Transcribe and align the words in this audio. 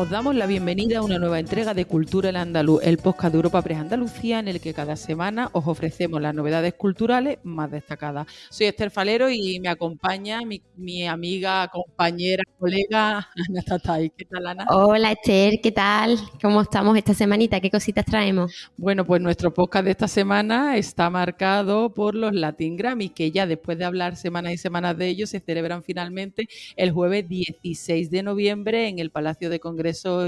Os 0.00 0.08
damos 0.08 0.34
la 0.34 0.46
bienvenida 0.46 0.96
a 0.96 1.02
una 1.02 1.18
nueva 1.18 1.38
entrega 1.38 1.74
de 1.74 1.84
Cultura 1.84 2.30
en 2.30 2.36
Andaluz, 2.36 2.82
el 2.82 2.96
podcast 2.96 3.32
de 3.32 3.36
Europa 3.36 3.60
Press 3.60 3.80
Andalucía, 3.80 4.38
en 4.38 4.48
el 4.48 4.58
que 4.58 4.72
cada 4.72 4.96
semana 4.96 5.50
os 5.52 5.66
ofrecemos 5.66 6.22
las 6.22 6.34
novedades 6.34 6.72
culturales 6.72 7.36
más 7.42 7.70
destacadas. 7.70 8.26
Soy 8.48 8.68
Esther 8.68 8.90
Falero 8.90 9.28
y 9.28 9.60
me 9.60 9.68
acompaña 9.68 10.40
mi, 10.40 11.06
amiga, 11.06 11.68
compañera, 11.68 12.42
colega 12.58 13.28
Ana 13.48 13.60
Tatay. 13.60 14.10
¿Qué 14.16 14.24
tal, 14.24 14.46
Ana? 14.46 14.66
Hola, 14.70 15.12
Esther, 15.12 15.60
¿qué 15.62 15.70
tal? 15.70 16.16
¿Cómo 16.40 16.62
estamos 16.62 16.96
esta 16.96 17.12
semanita? 17.12 17.60
¿Qué 17.60 17.70
cositas 17.70 18.06
traemos? 18.06 18.70
Bueno, 18.78 19.04
pues 19.04 19.20
nuestro 19.20 19.52
podcast 19.52 19.84
de 19.84 19.90
esta 19.90 20.08
semana 20.08 20.78
está 20.78 21.10
marcado 21.10 21.92
por 21.92 22.14
los 22.14 22.32
Latin 22.32 22.74
Grammy, 22.78 23.10
que 23.10 23.32
ya 23.32 23.46
después 23.46 23.76
de 23.76 23.84
hablar 23.84 24.16
semanas 24.16 24.54
y 24.54 24.56
semanas 24.56 24.96
de 24.96 25.08
ellos, 25.08 25.28
se 25.28 25.40
celebran 25.40 25.82
finalmente 25.82 26.48
el 26.76 26.90
jueves 26.90 27.28
16 27.28 28.10
de 28.10 28.22
noviembre 28.22 28.88
en 28.88 28.98
el 28.98 29.10
Palacio 29.10 29.50
de 29.50 29.60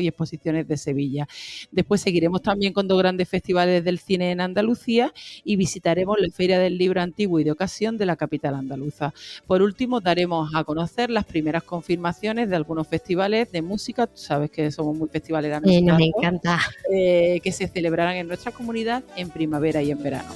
Y 0.00 0.08
Exposiciones 0.08 0.68
de 0.68 0.76
Sevilla. 0.76 1.26
Después 1.70 2.00
seguiremos 2.00 2.42
también 2.42 2.72
con 2.72 2.88
dos 2.88 2.98
grandes 2.98 3.28
festivales 3.28 3.84
del 3.84 3.98
cine 3.98 4.30
en 4.30 4.40
Andalucía 4.40 5.12
y 5.44 5.56
visitaremos 5.56 6.16
la 6.20 6.28
Feria 6.30 6.58
del 6.58 6.78
Libro 6.78 7.00
Antiguo 7.00 7.40
y 7.40 7.44
de 7.44 7.52
Ocasión 7.52 7.98
de 7.98 8.06
la 8.06 8.16
capital 8.16 8.54
andaluza. 8.54 9.12
Por 9.46 9.62
último, 9.62 10.00
daremos 10.00 10.54
a 10.54 10.64
conocer 10.64 11.10
las 11.10 11.24
primeras 11.24 11.62
confirmaciones 11.62 12.48
de 12.48 12.56
algunos 12.56 12.86
festivales 12.86 13.50
de 13.52 13.62
música, 13.62 14.06
tú 14.06 14.16
sabes 14.16 14.50
que 14.50 14.70
somos 14.70 14.96
muy 14.96 15.08
festivales 15.08 15.52
eh, 15.64 15.82
nos 15.82 16.00
encanta. 16.00 16.60
Eh, 16.92 17.40
que 17.42 17.52
se 17.52 17.68
celebrarán 17.68 18.16
en 18.16 18.28
nuestra 18.28 18.52
comunidad 18.52 19.02
en 19.16 19.30
primavera 19.30 19.82
y 19.82 19.90
en 19.90 20.02
verano. 20.02 20.32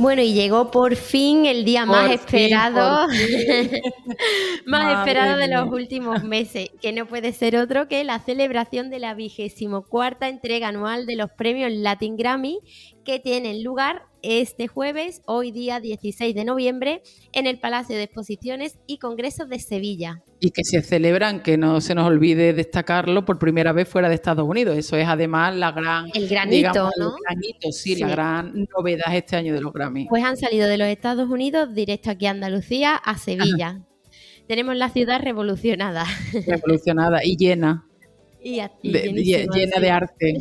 Bueno, 0.00 0.22
y 0.22 0.32
llegó 0.32 0.70
por 0.70 0.96
fin 0.96 1.44
el 1.44 1.66
día 1.66 1.84
más 1.84 2.10
esperado, 2.10 3.06
más 4.64 4.98
esperado 4.98 5.36
de 5.36 5.46
los 5.46 5.70
últimos 5.70 6.24
meses, 6.24 6.70
que 6.80 6.90
no 6.92 7.04
puede 7.04 7.34
ser 7.34 7.54
otro 7.58 7.86
que 7.86 8.02
la 8.02 8.18
celebración 8.18 8.88
de 8.88 8.98
la 8.98 9.12
vigésimo 9.12 9.82
cuarta 9.82 10.30
entrega 10.30 10.68
anual 10.68 11.04
de 11.04 11.16
los 11.16 11.30
premios 11.32 11.70
Latin 11.70 12.16
Grammy, 12.16 12.60
que 13.04 13.18
tienen 13.18 13.62
lugar 13.62 14.06
este 14.22 14.68
jueves, 14.68 15.22
hoy 15.26 15.50
día 15.50 15.80
16 15.80 16.34
de 16.34 16.44
noviembre, 16.44 17.02
en 17.32 17.46
el 17.46 17.58
Palacio 17.58 17.96
de 17.96 18.04
Exposiciones 18.04 18.78
y 18.86 18.98
Congresos 18.98 19.48
de 19.48 19.58
Sevilla. 19.58 20.22
Y 20.40 20.50
que 20.50 20.64
se 20.64 20.82
celebran, 20.82 21.42
que 21.42 21.56
no 21.56 21.80
se 21.80 21.94
nos 21.94 22.06
olvide 22.06 22.52
destacarlo, 22.52 23.24
por 23.24 23.38
primera 23.38 23.72
vez 23.72 23.88
fuera 23.88 24.08
de 24.08 24.14
Estados 24.14 24.48
Unidos. 24.48 24.76
Eso 24.76 24.96
es 24.96 25.06
además 25.06 25.54
la 25.56 25.72
gran... 25.72 26.10
El 26.14 26.28
granito, 26.28 26.90
¿no? 26.98 27.16
El 27.16 27.22
granito, 27.22 27.72
sí, 27.72 27.96
la 27.96 28.08
gran 28.08 28.68
novedad 28.76 29.14
este 29.14 29.36
año 29.36 29.52
de 29.54 29.60
los 29.60 29.72
Grammy. 29.72 30.06
Pues 30.08 30.24
han 30.24 30.36
salido 30.36 30.68
de 30.68 30.78
los 30.78 30.88
Estados 30.88 31.28
Unidos 31.28 31.74
directo 31.74 32.10
aquí 32.10 32.26
a 32.26 32.30
Andalucía, 32.30 32.96
a 32.96 33.18
Sevilla. 33.18 33.80
Tenemos 34.46 34.76
la 34.76 34.88
ciudad 34.88 35.20
revolucionada. 35.22 36.04
Revolucionada 36.46 37.20
y 37.24 37.36
llena. 37.36 37.86
Y, 38.42 38.58
llena 38.82 39.80
de 39.80 39.90
arte. 39.90 40.38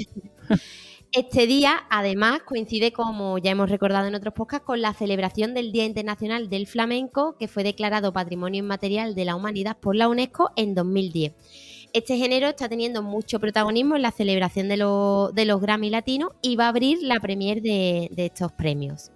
Este 1.12 1.48
día, 1.48 1.88
además, 1.90 2.42
coincide, 2.46 2.94
como 2.94 3.40
ya 3.40 3.50
hemos 3.50 3.72
recordado 3.72 4.08
en 4.08 4.14
otros 4.14 4.36
podcasts, 4.36 4.64
con 4.64 4.80
la 4.80 4.94
celebración 4.94 5.56
del 5.56 5.72
Día 5.72 5.86
Internacional 5.86 6.50
del 6.50 6.68
Flamenco, 6.68 7.36
que 7.40 7.48
fue 7.48 7.64
declarado 7.64 8.14
Patrimonio 8.14 8.60
Inmaterial 8.60 9.16
de 9.16 9.26
la 9.26 9.36
Humanidad 9.36 9.76
por 9.78 9.96
la 9.96 10.08
UNESCO 10.08 10.52
en 10.56 10.76
2010. 10.76 11.34
Este 11.94 12.18
género 12.18 12.50
está 12.50 12.70
teniendo 12.70 13.02
mucho 13.02 13.40
protagonismo 13.40 13.96
en 13.96 14.04
la 14.04 14.12
celebración 14.12 14.70
de, 14.70 14.78
los 14.78 15.62
Grammy 15.62 15.90
Latinos 15.90 16.34
y 16.44 16.56
va 16.58 16.66
a 16.66 16.70
abrir 16.70 17.00
la 17.02 17.20
premier 17.20 17.64
de 17.64 18.10
estos 18.16 18.52
premios 18.52 19.10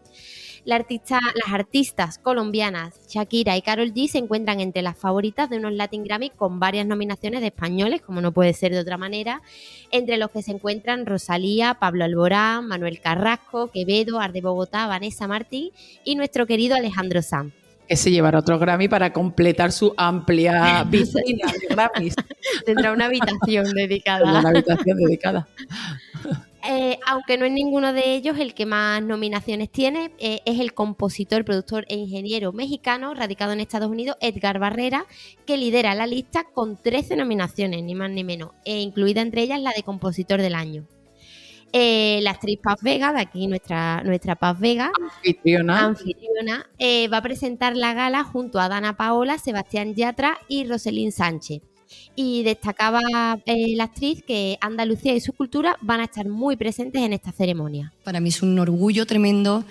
artista, 0.71 1.19
las 1.35 1.53
artistas 1.53 2.17
colombianas 2.17 3.07
Shakira 3.09 3.57
y 3.57 3.61
Carol 3.61 3.93
G 3.93 4.07
se 4.07 4.17
encuentran 4.17 4.59
entre 4.59 4.81
las 4.81 4.97
favoritas 4.97 5.49
de 5.49 5.57
unos 5.57 5.73
Latin 5.73 6.03
Grammy 6.03 6.29
con 6.29 6.59
varias 6.59 6.85
nominaciones 6.85 7.41
de 7.41 7.47
españoles, 7.47 8.01
como 8.01 8.21
no 8.21 8.31
puede 8.31 8.53
ser 8.53 8.71
de 8.71 8.79
otra 8.79 8.97
manera, 8.97 9.41
entre 9.91 10.17
los 10.17 10.31
que 10.31 10.41
se 10.41 10.51
encuentran 10.51 11.05
Rosalía, 11.05 11.75
Pablo 11.75 12.05
Alborán, 12.05 12.67
Manuel 12.67 13.01
Carrasco, 13.01 13.71
Quevedo, 13.71 14.19
Arde 14.19 14.41
Bogotá, 14.41 14.87
Vanessa 14.87 15.27
Martín 15.27 15.71
y 16.05 16.15
nuestro 16.15 16.47
querido 16.47 16.75
Alejandro 16.75 17.21
Sanz 17.21 17.53
que 17.87 17.97
se 17.97 18.11
llevará 18.11 18.39
otro 18.39 18.57
Grammy 18.59 18.87
para 18.87 19.11
completar 19.11 19.73
su 19.73 19.93
amplia 19.97 20.87
piscina 20.91 21.51
de 21.51 21.67
Grammys. 21.75 22.15
Tendrá 22.65 22.93
una 22.93 23.05
habitación 23.05 23.69
dedicada. 23.73 24.39
Una 24.39 24.49
habitación 24.49 24.97
dedicada. 24.97 25.47
Eh, 26.65 26.97
aunque 27.05 27.37
no 27.37 27.45
es 27.45 27.51
ninguno 27.51 27.91
de 27.91 28.15
ellos 28.15 28.37
el 28.39 28.53
que 28.53 28.65
más 28.65 29.03
nominaciones 29.03 29.69
tiene, 29.69 30.11
eh, 30.17 30.39
es 30.45 30.61
el 30.61 30.73
compositor, 30.73 31.43
productor 31.43 31.85
e 31.89 31.95
ingeniero 31.95 32.53
mexicano 32.53 33.13
radicado 33.13 33.51
en 33.51 33.59
Estados 33.59 33.89
Unidos, 33.89 34.15
Edgar 34.21 34.59
Barrera, 34.59 35.05
que 35.45 35.57
lidera 35.57 35.93
la 35.93 36.07
lista 36.07 36.45
con 36.45 36.77
13 36.77 37.17
nominaciones, 37.17 37.83
ni 37.83 37.95
más 37.95 38.11
ni 38.11 38.23
menos, 38.23 38.51
e 38.63 38.79
incluida 38.79 39.21
entre 39.21 39.41
ellas 39.41 39.59
la 39.59 39.71
de 39.75 39.83
compositor 39.83 40.41
del 40.41 40.55
año. 40.55 40.85
Eh, 41.73 42.19
la 42.21 42.31
actriz 42.31 42.59
Paz 42.61 42.79
Vega, 42.81 43.11
de 43.11 43.19
aquí 43.19 43.47
nuestra, 43.47 44.01
nuestra 44.03 44.35
Paz 44.35 44.57
Vega, 44.57 44.91
anfitriona, 44.95 45.85
anfitriona 45.85 46.69
va 47.11 47.17
a 47.17 47.21
presentar 47.21 47.75
la 47.75 47.93
gala 47.93 48.23
junto 48.23 48.59
a 48.59 48.69
Dana 48.69 48.95
Paola, 48.95 49.37
Sebastián 49.37 49.95
Yatra 49.95 50.37
y 50.47 50.65
Roselín 50.65 51.11
Sánchez 51.11 51.61
y 52.15 52.43
destacaba 52.43 53.01
eh, 53.45 53.75
la 53.75 53.85
actriz 53.85 54.23
que 54.25 54.57
Andalucía 54.61 55.15
y 55.15 55.19
su 55.19 55.33
cultura 55.33 55.77
van 55.81 55.99
a 55.99 56.03
estar 56.05 56.27
muy 56.27 56.55
presentes 56.55 57.01
en 57.01 57.13
esta 57.13 57.31
ceremonia. 57.31 57.91
Para 58.03 58.19
mí 58.19 58.29
es 58.29 58.41
un 58.43 58.57
orgullo 58.59 59.05
tremendo, 59.05 59.65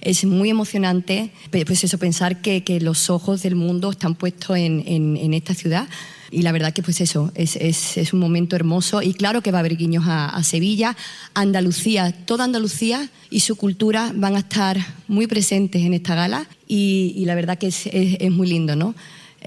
es 0.00 0.24
muy 0.24 0.50
emocionante, 0.50 1.30
pues 1.50 1.84
eso, 1.84 1.98
pensar 1.98 2.42
que, 2.42 2.62
los 2.80 3.08
ojos 3.08 3.42
del 3.42 3.54
mundo 3.54 3.90
están 3.90 4.14
puestos 4.14 4.56
en, 4.58 5.34
esta 5.34 5.54
ciudad. 5.54 5.88
Y 6.30 6.42
la 6.42 6.50
verdad 6.52 6.72
que 6.72 6.82
pues 6.82 7.00
eso, 7.00 7.32
es, 7.34 8.12
un 8.12 8.18
momento 8.18 8.56
hermoso 8.56 9.00
y 9.00 9.14
claro 9.14 9.42
que 9.42 9.52
va 9.52 9.58
a 9.58 9.60
haber 9.60 9.76
guiños 9.76 10.04
a, 10.06 10.42
Sevilla, 10.42 10.96
Andalucía, 11.34 12.12
toda 12.12 12.44
Andalucía 12.44 13.08
y 13.30 13.40
su 13.40 13.56
cultura 13.56 14.12
van 14.14 14.34
a 14.34 14.40
estar 14.40 14.78
muy 15.08 15.26
presentes 15.26 15.82
en 15.82 15.94
esta 15.94 16.14
gala 16.14 16.46
y, 16.66 17.24
la 17.24 17.34
verdad 17.34 17.56
que 17.56 17.68
es, 17.68 17.86
es 17.86 18.30
muy 18.30 18.48
lindo, 18.48 18.76
¿no? 18.76 18.94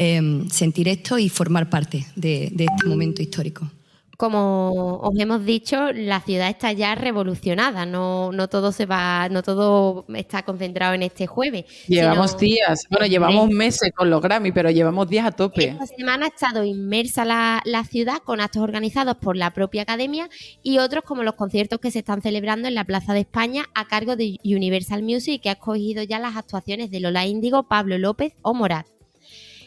Em, 0.01 0.49
sentir 0.49 0.87
esto 0.87 1.17
y 1.19 1.27
formar 1.27 1.69
parte 1.69 2.05
de, 2.15 2.45
este 2.45 2.87
momento 2.87 3.21
histórico 3.21 3.69
como 4.15 4.97
os 4.97 5.17
hemos 5.17 5.45
dicho, 5.45 5.93
la 5.93 6.19
ciudad 6.19 6.49
está 6.49 6.73
ya 6.73 6.93
revolucionada, 6.93 7.85
no, 7.85 8.33
no 8.33 8.49
todo 8.49 8.73
se 8.73 8.85
va, 8.85 9.29
no 9.29 9.43
todo 9.43 10.05
está 10.13 10.43
concentrado 10.43 10.93
en 10.93 11.03
este 11.03 11.25
jueves. 11.25 11.63
Llevamos 11.87 12.37
días, 12.37 12.85
bueno, 12.89 13.07
llevamos 13.07 13.47
meses 13.49 13.93
con 13.95 14.09
los 14.09 14.21
Grammy, 14.21 14.51
pero 14.51 14.71
llevamos 14.71 15.07
días 15.07 15.25
a 15.25 15.31
tope. 15.31 15.69
Esta 15.69 15.87
semana 15.87 16.25
ha 16.25 16.29
estado 16.29 16.65
inmersa 16.65 17.23
la, 17.23 17.61
la, 17.63 17.85
ciudad 17.85 18.17
con 18.17 18.41
actos 18.41 18.61
organizados 18.61 19.15
por 19.15 19.37
la 19.37 19.53
propia 19.53 19.83
academia 19.83 20.29
y 20.61 20.79
otros 20.79 21.05
como 21.05 21.23
los 21.23 21.35
conciertos 21.35 21.79
que 21.79 21.89
se 21.89 21.99
están 21.99 22.21
celebrando 22.21 22.67
en 22.67 22.75
la 22.75 22.83
Plaza 22.83 23.13
de 23.13 23.21
España 23.21 23.67
a 23.73 23.87
cargo 23.87 24.17
de 24.17 24.35
Universal 24.43 25.01
Music, 25.01 25.41
que 25.41 25.47
ha 25.47 25.53
escogido 25.53 26.03
ya 26.03 26.19
las 26.19 26.35
actuaciones 26.35 26.91
de 26.91 26.99
Lola 26.99 27.25
Índigo, 27.25 27.69
Pablo 27.69 27.97
López 27.97 28.33
o 28.41 28.53
Morat. 28.53 28.85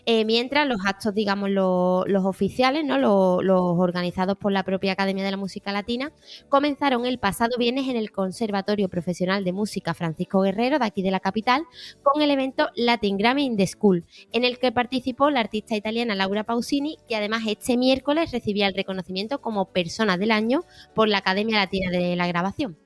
Eh, 0.04 0.24
mientras 0.24 0.66
los 0.66 0.78
actos, 0.84 1.14
digamos, 1.14 1.48
los, 1.48 2.24
oficiales, 2.24 2.84
¿no? 2.84 2.98
Los, 2.98 3.78
organizados 3.78 4.36
por 4.36 4.50
la 4.50 4.64
propia 4.64 4.92
Academia 4.92 5.24
de 5.24 5.30
la 5.30 5.36
Música 5.36 5.70
Latina, 5.70 6.10
comenzaron 6.48 7.06
el 7.06 7.18
pasado 7.18 7.56
viernes 7.56 7.88
en 7.88 7.96
el 7.96 8.10
Conservatorio 8.10 8.88
Profesional 8.88 9.44
de 9.44 9.52
Música 9.52 9.94
Francisco 9.94 10.40
Guerrero, 10.40 10.80
de 10.80 10.86
aquí 10.86 11.02
de 11.02 11.12
la 11.12 11.20
capital, 11.20 11.62
con 12.02 12.20
el 12.20 12.32
evento 12.32 12.68
Latin 12.74 13.16
Grammy 13.16 13.44
in 13.44 13.56
the 13.56 13.66
School, 13.66 14.04
en 14.32 14.44
el 14.44 14.58
que 14.58 14.72
participó 14.72 15.30
la 15.30 15.40
artista 15.40 15.76
italiana 15.76 16.16
Laura 16.16 16.42
Pausini, 16.42 16.96
que 17.08 17.14
además 17.14 17.42
este 17.46 17.76
miércoles 17.76 18.32
recibía 18.32 18.66
el 18.66 18.74
reconocimiento 18.74 19.40
como 19.40 19.66
Persona 19.66 20.16
del 20.16 20.32
Año 20.32 20.64
por 20.94 21.08
la 21.08 21.18
Academia 21.18 21.58
Latina 21.58 21.90
de 21.90 22.16
la 22.16 22.26
Grabación. 22.26 22.76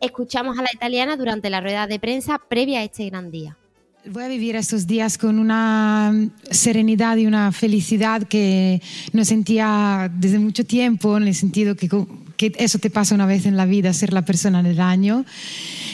Escuchamos 0.00 0.58
a 0.58 0.62
la 0.62 0.70
italiana 0.72 1.16
durante 1.16 1.50
la 1.50 1.60
rueda 1.60 1.88
de 1.88 1.98
prensa 1.98 2.40
previa 2.48 2.80
a 2.80 2.84
este 2.84 3.08
gran 3.08 3.30
día. 3.32 3.58
Voy 4.04 4.24
a 4.24 4.28
vivir 4.28 4.56
estos 4.56 4.88
días 4.88 5.16
con 5.16 5.38
una 5.38 6.12
serenidad 6.50 7.18
y 7.18 7.26
una 7.26 7.52
felicidad 7.52 8.24
que 8.24 8.82
no 9.12 9.24
sentía 9.24 10.10
desde 10.12 10.40
mucho 10.40 10.66
tiempo, 10.66 11.16
en 11.16 11.28
el 11.28 11.36
sentido 11.36 11.76
que, 11.76 11.88
que 12.36 12.52
eso 12.58 12.80
te 12.80 12.90
pasa 12.90 13.14
una 13.14 13.26
vez 13.26 13.46
en 13.46 13.56
la 13.56 13.64
vida, 13.64 13.92
ser 13.92 14.12
la 14.12 14.24
persona 14.24 14.60
del 14.60 14.80
año. 14.80 15.24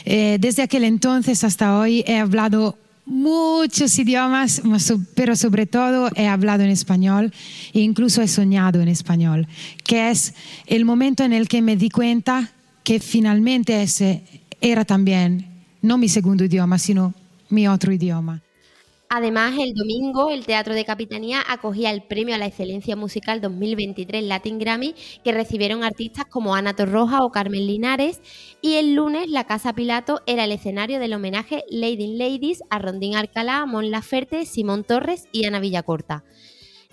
Eh, 0.07 0.39
desde 0.41 0.63
aquel 0.63 0.85
entonces 0.85 1.45
hasta 1.45 1.79
hoy 1.79 2.03
he 2.07 2.17
hablado 2.17 2.79
muchos 3.05 3.99
idiomas, 3.99 4.63
pero 5.15 5.37
sobre 5.37 5.67
todo 5.67 6.09
he 6.15 6.29
hablado 6.29 6.65
en 6.65 6.71
español 6.71 7.31
e 7.75 7.81
incluso 7.81 8.23
he 8.23 8.29
soñado 8.29 8.81
en 8.81 8.89
español, 8.89 9.47
que 9.85 10.09
es 10.09 10.33
el 10.67 10.87
momento 10.87 11.25
en 11.25 11.35
el 11.35 11.47
que 11.47 11.61
me 11.61 11.77
di 11.77 11.91
cuenta 11.91 12.53
que 12.85 13.01
finalmente 13.01 13.83
ese 13.83 14.23
era 14.63 14.87
también 14.87 15.45
no 15.83 15.99
mi 15.99 16.09
segundo 16.09 16.43
idioma, 16.43 16.79
sino 16.79 17.13
mi 17.49 17.69
otro 17.69 17.93
idioma. 17.93 18.43
Además, 19.11 19.55
el 19.59 19.73
domingo 19.73 20.29
el 20.29 20.45
Teatro 20.45 20.75
de 20.75 20.85
Capitanía 20.85 21.43
acogía 21.49 21.91
el 21.91 22.03
Premio 22.03 22.35
a 22.35 22.39
la 22.39 22.45
Excelencia 22.45 22.95
Musical 22.95 23.41
2023 23.41 24.23
Latin 24.23 24.59
Grammy 24.59 24.95
que 25.25 25.33
recibieron 25.33 25.83
artistas 25.83 26.27
como 26.27 26.55
Ana 26.55 26.77
Torroja 26.77 27.25
o 27.25 27.33
Carmen 27.33 27.67
Linares 27.67 28.21
y 28.61 28.75
el 28.75 28.95
lunes 28.95 29.31
la 29.31 29.45
Casa 29.45 29.73
Pilato 29.73 30.21
era 30.27 30.45
el 30.45 30.53
escenario 30.53 31.01
del 31.01 31.15
homenaje 31.15 31.65
Lady 31.71 32.05
in 32.05 32.19
Ladies 32.19 32.63
a 32.69 32.79
Rondín 32.79 33.17
Alcalá, 33.17 33.65
Mon 33.65 33.91
Laferte, 33.91 34.45
Simón 34.45 34.85
Torres 34.85 35.27
y 35.33 35.47
Ana 35.47 35.61
Villacorta. 35.61 36.25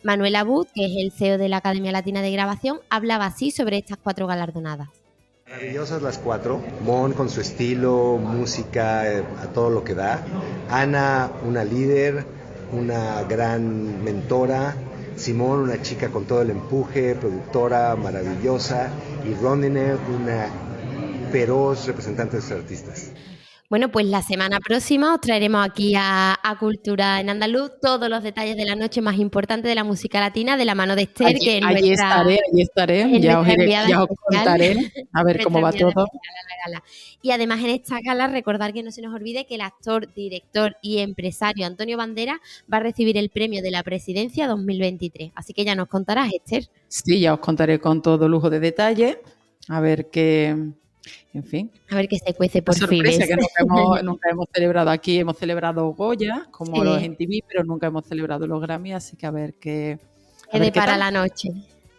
Manuel 0.01 0.37
Abud, 0.37 0.67
que 0.73 0.85
es 0.85 0.91
el 0.95 1.11
CEO 1.11 1.37
de 1.37 1.49
la 1.49 1.57
Academia 1.57 1.91
Latina 1.91 2.21
de 2.21 2.31
Grabación, 2.31 2.79
hablaba 2.89 3.25
así 3.25 3.51
sobre 3.51 3.77
estas 3.77 3.97
cuatro 3.97 4.25
galardonadas. 4.25 5.04
Maravillosas 5.47 6.01
las 6.01 6.17
cuatro. 6.17 6.59
Mon 6.81 7.13
con 7.13 7.29
su 7.29 7.39
estilo, 7.39 8.17
música, 8.17 9.07
eh, 9.09 9.23
a 9.41 9.45
todo 9.53 9.69
lo 9.69 9.83
que 9.83 9.93
da. 9.93 10.25
Ana, 10.71 11.31
una 11.45 11.63
líder, 11.63 12.25
una 12.71 13.21
gran 13.23 14.03
mentora. 14.03 14.75
Simón, 15.15 15.59
una 15.59 15.81
chica 15.83 16.09
con 16.09 16.25
todo 16.25 16.41
el 16.41 16.49
empuje, 16.49 17.13
productora 17.13 17.95
maravillosa. 17.95 18.89
Y 19.23 19.35
Rondine, 19.35 19.93
una 19.93 20.47
feroz 21.31 21.85
representante 21.85 22.37
de 22.37 22.41
sus 22.41 22.51
artistas. 22.51 23.11
Bueno, 23.67 23.91
pues 23.91 24.05
la 24.05 24.21
semana 24.21 24.59
próxima 24.59 25.15
os 25.15 25.21
traeremos 25.21 25.65
aquí 25.65 25.95
a, 25.97 26.37
Cultura 26.59 27.19
en 27.19 27.29
Andaluz 27.29 27.71
todos 27.81 28.07
los 28.09 28.21
detalles 28.21 28.55
de 28.55 28.63
la 28.63 28.75
noche 28.75 29.01
más 29.01 29.17
importante 29.17 29.67
de 29.67 29.75
la 29.75 29.83
música 29.83 30.19
latina 30.19 30.55
de 30.55 30.65
la 30.65 30.75
mano 30.75 30.95
de 30.95 31.01
Esther. 31.03 31.27
Allí, 31.27 31.39
que 31.39 31.59
allí 31.63 31.91
estaré, 31.91 32.39
allí 32.51 32.61
estaré, 32.61 33.19
ya 33.19 33.41
os, 33.41 33.47
ya 33.47 34.03
os, 34.03 34.09
contaré 34.17 34.91
a 35.11 35.23
ver 35.23 35.43
cómo 35.43 35.61
va 35.61 35.71
todo. 35.73 36.05
Y 37.21 37.31
además 37.31 37.59
en 37.61 37.71
esta 37.71 37.99
gala 38.01 38.27
recordar 38.27 38.71
que 38.71 38.83
no 38.83 38.91
se 38.91 39.01
nos 39.01 39.13
olvide 39.13 39.45
que 39.47 39.55
el 39.55 39.61
actor, 39.61 40.13
director 40.13 40.77
y 40.81 40.99
empresario 40.99 41.65
Antonio 41.65 41.97
Bandera 41.97 42.39
va 42.71 42.77
a 42.77 42.81
recibir 42.81 43.17
el 43.17 43.29
premio 43.29 43.63
de 43.63 43.71
la 43.71 43.81
presidencia 43.81 44.47
2023. 44.47 45.31
Así 45.35 45.53
que 45.53 45.65
ya 45.65 45.75
nos 45.75 45.87
contarás, 45.87 46.31
Esther. 46.31 46.69
Sí, 46.87 47.19
ya 47.19 47.33
os 47.33 47.39
contaré 47.39 47.79
con 47.79 48.01
todo 48.01 48.29
lujo 48.29 48.49
de 48.51 48.59
detalle. 48.59 49.21
A 49.67 49.79
ver 49.79 50.09
qué, 50.11 50.55
en 51.33 51.43
fin. 51.43 51.71
A 51.89 51.95
ver 51.95 52.07
qué 52.07 52.17
se 52.17 52.33
cuece 52.33 52.61
por 52.61 52.75
fin. 52.75 53.03
que 53.03 53.35
nunca 54.03 54.29
hemos, 54.29 54.47
celebrado 54.53 54.89
aquí, 54.89 55.19
hemos 55.19 55.37
celebrado 55.37 55.93
Goya, 55.93 56.47
como 56.51 56.83
los 56.83 57.01
en 57.01 57.15
TV, 57.15 57.43
pero 57.47 57.63
nunca 57.63 57.87
hemos 57.87 58.05
celebrado 58.05 58.47
los 58.47 58.61
Grammy, 58.61 58.93
así 58.93 59.15
que 59.15 59.25
a 59.25 59.31
ver 59.31 59.53
qué... 59.55 59.99
A 60.51 60.59
ver 60.59 60.71
para 60.71 60.97
la 60.97 61.11
noche. 61.11 61.49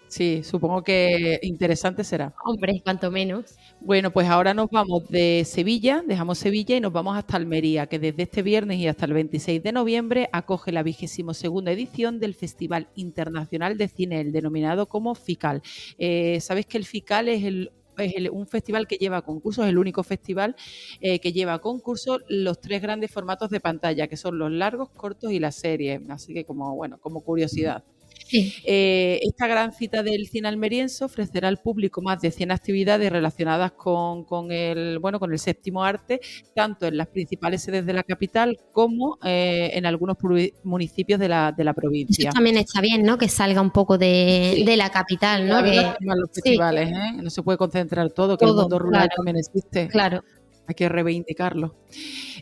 Sí, 0.08 0.42
supongo 0.44 0.82
que 0.82 1.38
interesante 1.42 2.04
será. 2.04 2.32
Hombre, 2.44 2.80
cuanto 2.82 3.10
menos. 3.10 3.56
Bueno, 3.80 4.12
pues 4.12 4.28
ahora 4.28 4.54
nos 4.54 4.70
vamos 4.70 5.08
de 5.08 5.42
Sevilla, 5.44 6.02
dejamos 6.06 6.38
Sevilla 6.38 6.76
y 6.76 6.80
nos 6.80 6.92
vamos 6.92 7.16
hasta 7.16 7.36
Almería, 7.36 7.86
que 7.86 7.98
desde 7.98 8.22
este 8.22 8.42
viernes 8.42 8.78
y 8.78 8.86
hasta 8.86 9.04
el 9.06 9.12
26 9.12 9.62
de 9.62 9.72
noviembre 9.72 10.28
acoge 10.32 10.70
la 10.70 10.82
vigésimo 10.82 11.34
segunda 11.34 11.72
edición 11.72 12.20
del 12.20 12.34
Festival 12.34 12.88
Internacional 12.94 13.76
de 13.76 13.88
Cine, 13.88 14.20
el 14.20 14.32
denominado 14.32 14.86
como 14.86 15.14
FICAL. 15.14 15.62
Eh, 15.98 16.38
Sabes 16.40 16.66
que 16.66 16.78
el 16.78 16.84
FICAL 16.84 17.28
es 17.28 17.44
el 17.44 17.72
es 17.98 18.30
un 18.30 18.46
festival 18.46 18.86
que 18.86 18.96
lleva 18.96 19.22
concursos, 19.22 19.64
es 19.64 19.70
el 19.70 19.78
único 19.78 20.02
festival 20.02 20.56
eh, 21.00 21.18
que 21.20 21.32
lleva 21.32 21.58
concursos 21.60 22.22
los 22.28 22.60
tres 22.60 22.82
grandes 22.82 23.10
formatos 23.10 23.50
de 23.50 23.60
pantalla, 23.60 24.06
que 24.08 24.16
son 24.16 24.38
los 24.38 24.50
largos, 24.50 24.90
cortos 24.90 25.32
y 25.32 25.38
las 25.40 25.56
series. 25.56 26.00
Así 26.10 26.34
que 26.34 26.44
como, 26.44 26.74
bueno, 26.74 26.98
como 26.98 27.22
curiosidad. 27.22 27.84
Eh, 28.32 29.20
esta 29.22 29.46
gran 29.46 29.72
cita 29.72 30.02
del 30.02 30.26
cine 30.26 30.48
almeriense 30.48 31.04
ofrecerá 31.04 31.48
al 31.48 31.58
público 31.58 32.02
más 32.02 32.20
de 32.20 32.30
100 32.30 32.50
actividades 32.50 33.10
relacionadas 33.10 33.72
con, 33.72 34.50
el, 34.50 34.98
bueno, 34.98 35.20
con 35.20 35.32
el 35.32 35.38
séptimo 35.38 35.84
arte, 35.84 36.20
tanto 36.54 36.86
en 36.86 36.96
las 36.96 37.08
principales 37.08 37.62
sedes 37.62 37.86
de 37.86 37.92
la 37.92 38.02
capital 38.02 38.58
como 38.72 39.18
eh, 39.24 39.70
en 39.74 39.86
algunos 39.86 40.16
municipios 40.64 41.20
de 41.20 41.28
la, 41.28 41.52
de 41.52 41.64
la 41.64 41.74
provincia. 41.74 42.28
Eso 42.28 42.34
también 42.34 42.58
está 42.58 42.80
bien, 42.80 43.02
¿no? 43.02 43.18
Que 43.18 43.28
salga 43.28 43.60
un 43.60 43.70
poco 43.70 43.98
de, 43.98 44.64
la 44.76 44.90
capital, 44.90 45.48
¿no? 45.48 45.62
Que, 45.62 45.76
los 46.00 46.30
festivales, 46.32 46.90
¿eh? 46.90 47.22
No 47.22 47.30
se 47.30 47.42
puede 47.42 47.58
concentrar 47.58 48.10
todo, 48.10 48.36
que 48.36 48.44
el 48.44 48.52
mundo 48.52 48.78
rural 48.78 49.08
también 49.14 49.36
existe. 49.36 49.88
Claro 49.88 50.22
hay 50.66 50.74
que 50.74 50.88
reivindicarlo. 50.88 51.76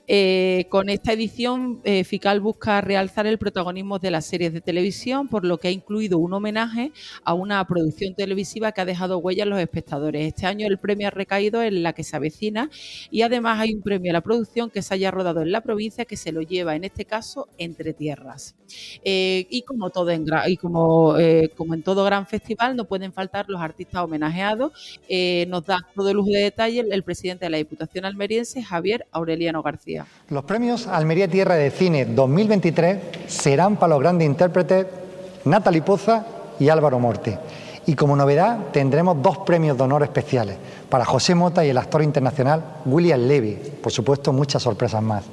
Eh, 0.06 0.66
con 0.68 0.90
esta 0.90 1.12
edición, 1.12 1.80
eh, 1.84 2.04
FICAL 2.04 2.40
busca 2.40 2.80
realzar 2.82 3.26
el 3.26 3.38
protagonismo 3.38 3.98
de 3.98 4.10
las 4.10 4.26
series 4.26 4.52
de 4.52 4.60
televisión, 4.60 5.28
por 5.28 5.44
lo 5.46 5.58
que 5.58 5.68
ha 5.68 5.70
incluido 5.70 6.18
un 6.18 6.34
homenaje 6.34 6.92
a 7.24 7.32
una 7.32 7.66
producción 7.66 8.14
televisiva 8.14 8.72
que 8.72 8.82
ha 8.82 8.84
dejado 8.84 9.18
huella 9.18 9.44
en 9.44 9.50
los 9.50 9.60
espectadores. 9.60 10.26
Este 10.26 10.46
año 10.46 10.66
el 10.66 10.78
premio 10.78 11.08
ha 11.08 11.10
recaído 11.10 11.62
en 11.62 11.82
la 11.82 11.94
que 11.94 12.04
se 12.04 12.16
avecina 12.16 12.70
y 13.10 13.22
además 13.22 13.60
hay 13.60 13.74
un 13.74 13.82
premio 13.82 14.10
a 14.10 14.14
la 14.14 14.20
producción 14.20 14.68
que 14.70 14.82
se 14.82 14.92
haya 14.94 15.10
rodado 15.10 15.40
en 15.40 15.52
la 15.52 15.62
provincia 15.62 16.04
que 16.04 16.16
se 16.16 16.32
lo 16.32 16.42
lleva, 16.42 16.76
en 16.76 16.84
este 16.84 17.06
caso, 17.06 17.48
entre 17.56 17.94
tierras. 17.94 18.56
Eh, 19.04 19.46
y 19.48 19.62
como 19.62 19.90
todo 19.90 20.10
en 20.10 20.26
como, 20.60 21.16
en 21.16 21.82
todo 21.82 22.04
gran 22.04 22.26
festival, 22.26 22.76
no 22.76 22.84
pueden 22.86 23.12
faltar 23.12 23.46
los 23.48 23.60
artistas 23.60 24.02
homenajeados. 24.02 25.00
nos 25.48 25.64
da 25.64 25.78
todo 25.94 26.12
lujo 26.12 26.30
de 26.30 26.40
detalle 26.40 26.84
el 26.90 27.02
presidente 27.02 27.46
de 27.46 27.50
la 27.50 27.56
Diputación 27.58 28.04
almeriense 28.04 28.62
Javier 28.62 29.06
Aureliano 29.12 29.62
García. 29.62 29.93
Los 30.30 30.44
premios 30.44 30.86
Almería 30.86 31.28
Tierra 31.28 31.54
de 31.54 31.70
Cine 31.70 32.06
2023 32.06 32.98
serán 33.26 33.76
para 33.76 33.94
los 33.94 34.00
grandes 34.00 34.26
intérpretes 34.26 34.86
Natalie 35.44 35.82
Poza 35.82 36.24
y 36.58 36.68
Álvaro 36.68 36.98
Morte. 36.98 37.38
Y 37.86 37.94
como 37.94 38.16
novedad 38.16 38.58
tendremos 38.72 39.20
dos 39.20 39.38
premios 39.38 39.76
de 39.76 39.84
honor 39.84 40.02
especiales 40.02 40.56
para 40.88 41.04
José 41.04 41.34
Mota 41.34 41.64
y 41.64 41.68
el 41.68 41.76
actor 41.76 42.02
internacional 42.02 42.62
William 42.86 43.20
Levy. 43.20 43.58
Por 43.82 43.92
supuesto, 43.92 44.32
muchas 44.32 44.62
sorpresas 44.62 45.02
más. 45.02 45.24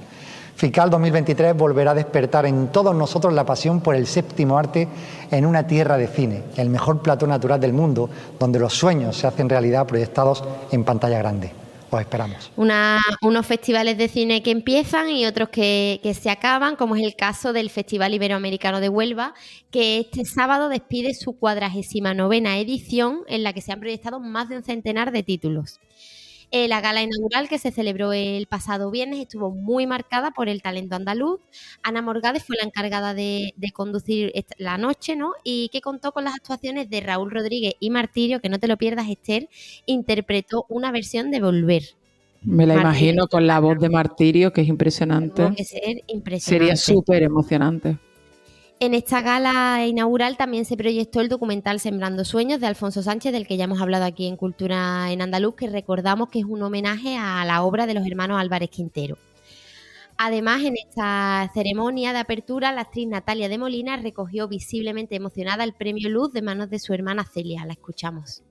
FICAL 0.56 0.90
2023 0.90 1.56
volverá 1.56 1.92
a 1.92 1.96
despertar 1.96 2.46
en 2.46 2.68
todos 2.68 2.94
nosotros 2.94 3.34
la 3.34 3.46
pasión 3.46 3.80
por 3.80 3.96
el 3.96 4.06
séptimo 4.06 4.58
arte 4.58 4.88
en 5.31 5.46
una 5.46 5.66
tierra 5.66 5.98
de 5.98 6.08
cine, 6.08 6.44
el 6.58 6.69
mejor 6.69 7.02
plato 7.02 7.25
natural 7.25 7.60
del 7.60 7.74
mundo, 7.74 8.10
donde 8.38 8.60
los 8.60 8.74
sueños 8.74 9.18
se 9.18 9.28
hacen 9.28 9.50
realidad 9.50 9.88
proyectados 9.88 10.44
en 10.72 10.84
pantalla 10.84 11.18
grande. 11.18 11.61
Os 11.91 11.99
esperamos. 11.99 12.51
unos 12.55 13.45
festivales 13.45 13.97
de 13.97 14.07
cine 14.07 14.41
que 14.41 14.51
empiezan 14.51 15.09
y 15.09 15.25
otros 15.25 15.49
que, 15.49 15.99
se 16.19 16.29
acaban, 16.29 16.77
como 16.77 16.95
es 16.95 17.03
el 17.03 17.17
caso 17.17 17.51
del 17.51 17.69
Festival 17.69 18.13
Iberoamericano 18.13 18.79
de 18.79 18.88
Huelva, 18.88 19.33
que 19.71 19.99
este 19.99 20.23
sábado 20.23 20.69
despide 20.69 21.13
su 21.13 21.33
cuadragésima 21.33 22.13
novena 22.13 22.57
edición, 22.59 23.23
en 23.27 23.43
la 23.43 23.51
que 23.51 23.59
se 23.59 23.73
han 23.73 23.81
proyectado 23.81 24.21
más 24.21 24.47
de 24.47 24.55
un 24.55 24.63
centenar 24.63 25.11
de 25.11 25.23
títulos. 25.23 25.81
Eh, 26.53 26.68
la 26.68 26.81
gala 26.81 27.01
inaugural 27.01 27.48
que 27.48 27.57
se 27.57 27.71
celebró 27.71 28.12
el 28.12 28.45
pasado 28.45 28.92
viernes 28.92 29.21
estuvo 29.21 29.51
muy 29.51 29.88
marcada 29.88 30.31
por 30.31 30.50
el 30.50 30.62
talento 30.62 30.98
andaluz. 30.98 31.39
Ana 31.81 32.01
Morgade 32.01 32.42
fue 32.42 32.57
la 32.57 32.65
encargada 32.65 33.13
de, 33.13 33.53
conducir 33.74 34.33
la 34.57 34.77
noche, 34.77 35.15
¿no? 35.15 35.31
Y 35.45 35.69
que 35.69 35.80
contó 35.80 36.12
con 36.12 36.25
las 36.25 36.36
actuaciones 36.36 36.89
de 36.89 37.00
Raúl 37.00 37.31
Rodríguez 37.31 37.75
y 37.80 37.89
Martirio, 37.89 38.41
que 38.41 38.50
no 38.50 38.60
te 38.60 38.67
lo 38.67 38.75
pierdas, 38.75 39.08
Esther, 39.10 39.48
interpretó 39.86 40.65
una 40.67 40.91
versión 40.91 41.31
de 41.31 41.39
Volver. 41.39 41.84
Me 42.43 42.65
la 42.65 42.75
imagino 42.75 43.27
con 43.27 43.48
la 43.48 43.60
voz 43.60 43.79
de 43.79 43.89
Martirio, 43.89 44.51
que 44.51 44.62
es 44.62 44.67
impresionante. 44.67 45.53
Que 45.55 45.63
ser 45.63 46.03
impresionante. 46.08 46.41
Sería 46.41 46.75
súper 46.75 47.24
emocionante. 47.24 47.98
En 48.81 48.95
esta 48.95 49.21
gala 49.21 49.85
inaugural 49.85 50.38
también 50.38 50.65
se 50.65 50.75
proyectó 50.75 51.21
el 51.21 51.29
documental 51.29 51.79
Sembrando 51.79 52.25
Sueños 52.25 52.59
de 52.59 52.65
Alfonso 52.65 53.03
Sánchez, 53.03 53.31
del 53.31 53.45
que 53.45 53.55
ya 53.55 53.65
hemos 53.65 53.79
hablado 53.79 54.05
aquí 54.05 54.25
en 54.25 54.38
Cultura 54.38 55.11
en 55.11 55.21
Andaluz, 55.21 55.53
que 55.53 55.69
recordamos 55.69 56.29
que 56.29 56.39
es 56.39 56.45
un 56.45 56.63
homenaje 56.63 57.15
a 57.15 57.45
la 57.45 57.61
obra 57.61 57.85
de 57.85 57.93
los 57.93 58.07
hermanos 58.07 58.41
Álvarez 58.41 58.71
Quintero. 58.71 59.19
Además, 60.17 60.63
en 60.63 60.77
esta 60.77 61.51
ceremonia 61.53 62.11
de 62.11 62.17
apertura, 62.17 62.71
la 62.71 62.81
actriz 62.81 63.07
Natalia 63.07 63.50
de 63.50 63.59
Molina 63.59 63.97
recogió 63.97 64.47
visiblemente 64.47 65.15
emocionada 65.15 65.63
el 65.63 65.73
premio 65.73 66.09
Luz 66.09 66.33
de 66.33 66.41
manos 66.41 66.71
de 66.71 66.79
su 66.79 66.95
hermana 66.95 67.23
Celia. 67.23 67.67
La 67.67 67.73
escuchamos. 67.73 68.41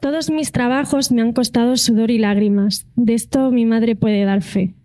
Todos 0.00 0.30
mis 0.30 0.50
trabajos 0.50 1.12
me 1.12 1.20
han 1.20 1.34
costado 1.34 1.76
sudor 1.76 2.10
y 2.10 2.16
lágrimas. 2.16 2.86
De 2.96 3.12
esto 3.12 3.50
mi 3.50 3.66
madre 3.66 3.96
puede 3.96 4.24
dar 4.24 4.40
fe. 4.40 4.76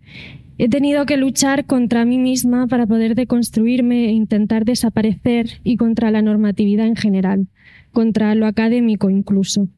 He 0.62 0.68
tenido 0.68 1.06
que 1.06 1.16
luchar 1.16 1.64
contra 1.64 2.04
mí 2.04 2.18
misma 2.18 2.66
para 2.66 2.86
poder 2.86 3.14
deconstruirme 3.14 4.04
e 4.04 4.10
intentar 4.10 4.66
desaparecer 4.66 5.58
y 5.64 5.78
contra 5.78 6.10
la 6.10 6.20
normatividad 6.20 6.86
en 6.86 6.96
general, 6.96 7.46
contra 7.92 8.34
lo 8.34 8.44
académico 8.44 9.08
incluso. 9.08 9.68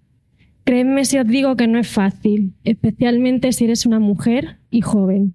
Créeme 0.64 1.04
si 1.04 1.18
os 1.18 1.28
digo 1.28 1.54
que 1.54 1.68
no 1.68 1.78
es 1.78 1.86
fácil, 1.86 2.54
especialmente 2.64 3.52
si 3.52 3.66
eres 3.66 3.86
una 3.86 4.00
mujer 4.00 4.56
y 4.72 4.80
joven. 4.80 5.34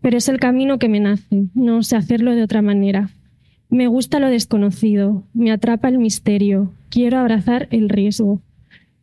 Pero 0.00 0.18
es 0.18 0.28
el 0.28 0.40
camino 0.40 0.80
que 0.80 0.88
me 0.88 0.98
nace, 0.98 1.44
no 1.54 1.84
sé 1.84 1.94
hacerlo 1.94 2.34
de 2.34 2.42
otra 2.42 2.60
manera. 2.60 3.10
Me 3.68 3.86
gusta 3.86 4.18
lo 4.18 4.30
desconocido, 4.30 5.22
me 5.32 5.52
atrapa 5.52 5.90
el 5.90 5.98
misterio, 5.98 6.72
quiero 6.88 7.18
abrazar 7.18 7.68
el 7.70 7.88
riesgo 7.88 8.42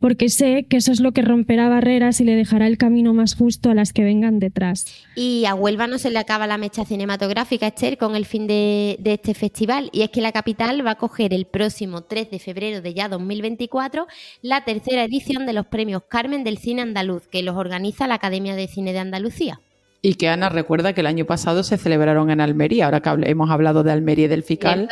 porque 0.00 0.30
sé 0.30 0.66
que 0.68 0.78
eso 0.78 0.90
es 0.90 1.00
lo 1.00 1.12
que 1.12 1.22
romperá 1.22 1.68
barreras 1.68 2.20
y 2.20 2.24
le 2.24 2.34
dejará 2.34 2.66
el 2.66 2.78
camino 2.78 3.14
más 3.14 3.34
justo 3.34 3.70
a 3.70 3.74
las 3.74 3.92
que 3.92 4.02
vengan 4.02 4.38
detrás. 4.38 4.86
Y 5.14 5.44
a 5.44 5.54
Huelva 5.54 5.86
no 5.86 5.98
se 5.98 6.10
le 6.10 6.18
acaba 6.18 6.46
la 6.46 6.58
mecha 6.58 6.84
cinematográfica, 6.84 7.66
Esther, 7.66 7.98
con 7.98 8.16
el 8.16 8.24
fin 8.24 8.46
de, 8.46 8.98
este 9.04 9.34
festival, 9.34 9.90
y 9.92 10.02
es 10.02 10.10
que 10.10 10.22
la 10.22 10.32
capital 10.32 10.84
va 10.84 10.92
a 10.92 10.98
coger 10.98 11.34
el 11.34 11.44
próximo 11.44 12.02
3 12.02 12.30
de 12.30 12.38
febrero 12.38 12.80
de 12.80 12.94
ya 12.94 13.08
2024 13.08 14.06
la 14.42 14.64
tercera 14.64 15.04
edición 15.04 15.46
de 15.46 15.52
los 15.52 15.66
premios 15.66 16.02
Carmen 16.08 16.44
del 16.44 16.58
Cine 16.58 16.82
Andaluz, 16.82 17.26
que 17.28 17.42
los 17.42 17.56
organiza 17.56 18.06
la 18.06 18.14
Academia 18.14 18.56
de 18.56 18.68
Cine 18.68 18.92
de 18.92 19.00
Andalucía. 19.00 19.60
Y 20.02 20.14
que 20.14 20.28
Ana 20.28 20.48
recuerda 20.48 20.94
que 20.94 21.02
el 21.02 21.06
año 21.06 21.26
pasado 21.26 21.62
se 21.62 21.76
celebraron 21.76 22.30
en 22.30 22.40
Almería. 22.40 22.86
Ahora 22.86 23.00
que 23.00 23.10
hemos 23.28 23.50
hablado 23.50 23.82
de 23.82 23.92
Almería 23.92 24.24
y 24.24 24.28
del 24.28 24.42
FICAL, 24.42 24.88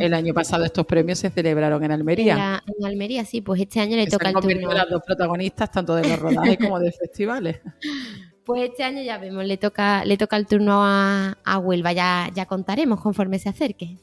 el 0.00 0.14
año 0.14 0.34
pasado 0.34 0.64
estos 0.64 0.86
premios 0.86 1.20
se 1.20 1.30
celebraron 1.30 1.84
en 1.84 1.92
Almería. 1.92 2.60
En, 2.66 2.84
Almería, 2.84 3.24
sí, 3.24 3.42
pues 3.42 3.60
este 3.60 3.78
año 3.78 3.96
le 3.96 4.08
toca 4.08 4.30
el 4.30 4.34
turno. 4.34 4.72
las 4.72 4.88
dos 4.90 5.02
protagonistas, 5.06 5.70
tanto 5.70 5.94
de 5.94 6.08
los 6.08 6.18
rodajes 6.18 6.58
como 6.58 6.78
de 6.78 6.92
festivales. 6.92 7.60
Pues 8.42 8.70
este 8.70 8.82
año 8.82 9.00
ya 9.02 9.16
vemos, 9.18 9.44
le 9.44 9.58
toca, 9.58 10.04
le 10.04 10.16
toca 10.16 10.36
el 10.36 10.44
turno 10.44 10.80
a, 10.82 11.38
a 11.44 11.58
Huelva, 11.58 11.92
ya, 11.92 12.28
ya 12.34 12.46
contaremos 12.46 13.00
conforme 13.00 13.38
se 13.38 13.48
acerque. 13.48 13.96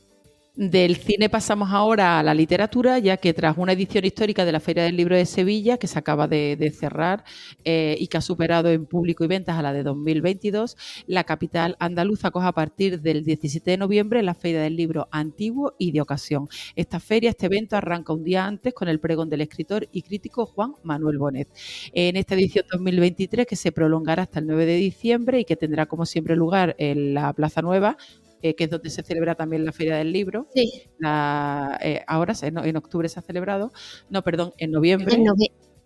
Del 0.58 0.96
cine 0.96 1.30
pasamos 1.30 1.70
ahora 1.72 2.18
a 2.18 2.24
la 2.24 2.34
literatura, 2.34 2.98
ya 2.98 3.18
que 3.18 3.32
tras 3.32 3.60
una 3.60 3.74
edición 3.74 4.06
histórica 4.06 4.44
de 4.44 4.52
la 4.52 4.60
Feria 4.60 4.82
del 4.86 4.98
Libro 4.98 5.16
de 5.16 5.28
Sevilla, 5.28 5.78
que 5.78 5.86
se 5.86 6.00
acaba 6.00 6.28
de, 6.28 6.74
cerrar 6.76 7.24
eh, 7.64 7.96
y 8.00 8.08
que 8.08 8.18
ha 8.18 8.22
superado 8.22 8.72
en 8.72 8.88
público 8.88 9.24
y 9.24 9.28
ventas 9.28 9.56
a 9.56 9.62
la 9.62 9.72
de 9.72 9.84
2022, 9.84 10.76
la 11.06 11.26
capital 11.26 11.76
andaluza 11.78 12.32
coge 12.32 12.48
a 12.48 12.54
partir 12.54 13.02
del 13.02 13.24
17 13.24 13.70
de 13.70 13.78
noviembre 13.78 14.24
la 14.24 14.34
Feria 14.34 14.60
del 14.60 14.76
Libro 14.76 15.08
Antiguo 15.12 15.76
y 15.78 15.92
de 15.92 16.02
Ocasión. 16.02 16.50
Esta 16.76 17.00
feria, 17.00 17.30
este 17.30 17.46
evento 17.46 17.78
arranca 17.78 18.14
un 18.14 18.24
día 18.24 18.48
antes 18.48 18.74
con 18.74 18.88
el 18.88 19.00
pregón 19.00 19.30
del 19.30 19.42
escritor 19.42 19.88
y 19.92 20.02
crítico 20.02 20.48
Juan 20.48 20.74
Manuel 20.82 21.20
Bonet. 21.20 21.50
En 21.94 22.16
esta 22.16 22.34
edición 22.34 22.66
2023, 22.72 23.46
que 23.46 23.56
se 23.56 23.72
prolongará 23.72 24.24
hasta 24.24 24.40
el 24.40 24.48
9 24.48 24.66
de 24.66 24.78
diciembre 24.78 25.40
y 25.40 25.46
que 25.46 25.56
tendrá 25.56 25.86
como 25.86 26.08
siempre 26.08 26.36
lugar 26.36 26.76
en 26.80 27.14
la 27.14 27.32
Plaza 27.34 27.62
Nueva, 27.62 27.96
eh, 28.42 28.56
que 28.56 28.66
es 28.66 28.70
donde 28.70 28.90
se 28.90 29.04
celebra 29.04 29.36
también 29.36 29.66
la 29.66 29.72
Feria 29.72 29.98
del 29.98 30.12
Libro. 30.12 30.48
Sí. 30.54 30.84
Eh, 31.82 32.04
ahora, 32.08 32.34
en, 32.42 32.78
octubre 32.78 33.10
se 33.10 33.20
ha 33.20 33.24
celebrado, 33.24 33.72
no, 34.10 34.24
perdón, 34.24 34.54
en 34.58 34.72
noviembre. 34.72 35.18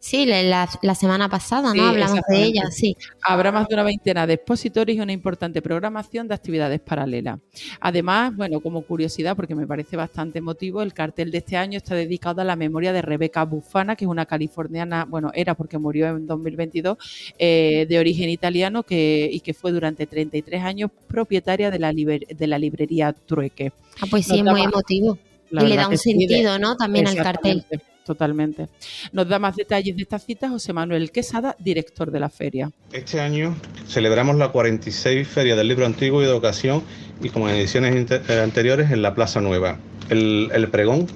Sí, 0.04 0.26
la, 0.26 0.96
semana 0.96 1.30
pasada, 1.30 1.76
¿no? 1.76 1.84
Hablamos 1.84 2.22
de 2.28 2.44
ella, 2.44 2.72
sí. 2.72 2.98
Habrá 3.22 3.52
más 3.52 3.68
de 3.68 3.76
una 3.76 3.84
veintena 3.84 4.26
de 4.26 4.34
expositores 4.34 4.96
y 4.96 5.00
una 5.00 5.12
importante 5.12 5.62
programación 5.62 6.28
de 6.28 6.34
actividades 6.34 6.80
paralelas. 6.80 7.40
Además, 7.80 8.36
bueno, 8.36 8.62
como 8.62 8.82
curiosidad, 8.82 9.36
porque 9.36 9.54
me 9.54 9.68
parece 9.68 9.96
bastante 9.98 10.40
emotivo, 10.40 10.82
el 10.82 10.96
cartel 10.96 11.30
de 11.30 11.38
este 11.38 11.56
año 11.56 11.78
está 11.78 11.94
dedicado 11.94 12.42
a 12.42 12.44
la 12.44 12.56
memoria 12.56 12.94
de 12.94 13.04
Rebeca 13.04 13.46
Bufana, 13.46 13.96
que 13.96 14.06
es 14.06 14.10
una 14.10 14.26
californiana, 14.26 15.06
bueno, 15.06 15.30
era 15.36 15.54
porque 15.54 15.78
murió 15.78 16.08
en 16.08 16.26
2022, 16.26 16.98
eh, 17.38 17.86
de 17.88 18.00
origen 18.00 18.32
italiano 18.32 18.82
que, 18.82 19.30
y 19.32 19.42
que 19.42 19.54
fue 19.54 19.72
durante 19.72 20.08
33 20.08 20.64
años 20.64 20.90
propietaria 21.08 21.70
de 21.70 21.78
la, 21.78 21.94
de 21.94 22.48
la 22.48 22.58
librería 22.58 23.14
Trueque. 23.14 23.72
Ah, 24.02 24.08
pues 24.10 24.26
sí, 24.26 24.40
es 24.40 24.44
muy 24.44 24.64
emotivo. 24.64 25.20
y 25.52 25.64
le 25.64 25.76
da 25.76 25.88
un 25.88 25.98
sentido, 26.00 26.58
¿no? 26.58 26.76
También 26.76 27.08
al 27.08 27.18
cartel 27.18 27.64
totalmente. 28.06 28.68
Nos 29.12 29.28
da 29.28 29.40
más 29.40 29.56
detalles 29.56 29.96
de 29.96 30.04
esta 30.04 30.20
cita 30.20 30.50
José 30.50 30.74
Manuel 30.74 31.12
Quesada, 31.12 31.56
director 31.60 32.12
de 32.12 32.20
la 32.20 32.30
feria. 32.30 32.72
Este 32.92 33.20
año 33.20 33.56
celebramos 33.88 34.36
la 34.36 34.50
46 34.50 35.28
Feria 35.28 35.56
del 35.56 35.68
Libro 35.68 35.86
Antiguo 35.86 36.22
y 36.22 36.26
de 36.26 36.32
Ocasión 36.32 36.84
y 37.22 37.30
como 37.30 37.50
en 37.50 37.56
ediciones 37.56 38.12
eh, 38.12 38.40
anteriores 38.42 38.92
en 38.92 39.02
la 39.02 39.14
Plaza 39.14 39.42
Nueva. 39.42 39.78
El, 40.10 40.68
pregón 40.72 41.08